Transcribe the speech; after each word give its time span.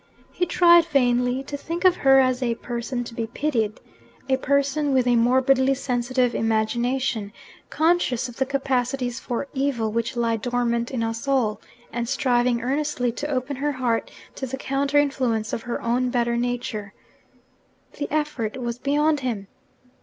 He 0.31 0.47
tried 0.47 0.83
vainly 0.85 1.43
to 1.43 1.55
think 1.55 1.85
of 1.85 1.97
her 1.97 2.17
as 2.19 2.41
a 2.41 2.55
person 2.55 3.03
to 3.03 3.13
be 3.13 3.27
pitied 3.27 3.79
a 4.27 4.35
person 4.37 4.93
with 4.93 5.05
a 5.05 5.15
morbidly 5.15 5.75
sensitive 5.75 6.33
imagination, 6.33 7.31
conscious 7.69 8.27
of 8.27 8.37
the 8.37 8.47
capacities 8.47 9.19
for 9.19 9.47
evil 9.53 9.91
which 9.91 10.15
lie 10.15 10.37
dormant 10.37 10.89
in 10.89 11.03
us 11.03 11.27
all, 11.27 11.61
and 11.93 12.09
striving 12.09 12.63
earnestly 12.63 13.11
to 13.11 13.27
open 13.27 13.57
her 13.57 13.73
heart 13.73 14.09
to 14.33 14.47
the 14.47 14.57
counter 14.57 14.97
influence 14.97 15.53
of 15.53 15.61
her 15.61 15.79
own 15.83 16.09
better 16.09 16.35
nature; 16.35 16.95
the 17.99 18.09
effort 18.11 18.57
was 18.57 18.79
beyond 18.79 19.19
him. 19.19 19.45